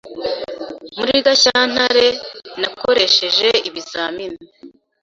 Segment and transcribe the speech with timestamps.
[0.97, 2.07] Muri Gashyantare
[2.59, 4.39] nakoresheje ibizamini